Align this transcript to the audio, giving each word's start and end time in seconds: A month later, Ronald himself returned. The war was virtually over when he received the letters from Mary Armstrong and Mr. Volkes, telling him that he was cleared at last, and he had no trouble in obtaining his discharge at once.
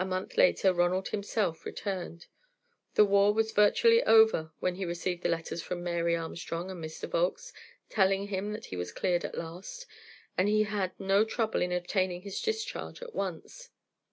A 0.00 0.04
month 0.04 0.36
later, 0.36 0.72
Ronald 0.74 1.10
himself 1.10 1.64
returned. 1.64 2.26
The 2.94 3.04
war 3.04 3.32
was 3.32 3.52
virtually 3.52 4.02
over 4.02 4.50
when 4.58 4.74
he 4.74 4.84
received 4.84 5.22
the 5.22 5.28
letters 5.28 5.62
from 5.62 5.84
Mary 5.84 6.16
Armstrong 6.16 6.72
and 6.72 6.82
Mr. 6.84 7.08
Volkes, 7.08 7.52
telling 7.88 8.26
him 8.26 8.52
that 8.52 8.64
he 8.66 8.76
was 8.76 8.90
cleared 8.90 9.24
at 9.24 9.38
last, 9.38 9.86
and 10.36 10.48
he 10.48 10.64
had 10.64 10.98
no 10.98 11.24
trouble 11.24 11.62
in 11.62 11.70
obtaining 11.70 12.22
his 12.22 12.42
discharge 12.42 13.00
at 13.00 13.14
once. 13.14 13.70